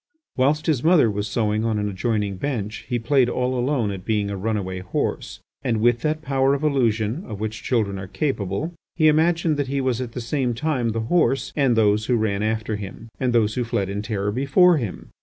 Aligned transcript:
Whilst 0.35 0.65
his 0.65 0.83
mother 0.83 1.11
was 1.11 1.27
sewing 1.27 1.63
on 1.63 1.77
an 1.77 1.87
adjoining 1.87 2.37
bench, 2.37 2.85
he 2.89 2.97
played 2.97 3.29
all 3.29 3.53
alone 3.53 3.91
at 3.91 4.03
being 4.03 4.31
a 4.31 4.35
run 4.35 4.57
away 4.57 4.79
horse, 4.79 5.39
and 5.63 5.79
with 5.79 5.99
that 6.01 6.23
power 6.23 6.55
of 6.55 6.63
illusion, 6.63 7.23
of 7.27 7.39
which 7.39 7.61
children 7.61 7.99
are 7.99 8.07
capable, 8.07 8.73
he 8.95 9.07
imagined 9.07 9.57
that 9.57 9.67
he 9.67 9.79
was 9.79 10.01
at 10.01 10.13
the 10.13 10.19
same 10.19 10.55
time 10.55 10.89
the 10.89 11.01
horse, 11.01 11.53
and 11.55 11.75
those 11.75 12.07
who 12.07 12.15
ran 12.15 12.41
after 12.41 12.77
him, 12.77 13.09
and 13.19 13.31
those 13.31 13.53
who 13.53 13.63
fled 13.63 13.89
in 13.89 14.01
terror 14.01 14.31
before 14.31 14.77
him. 14.77 15.09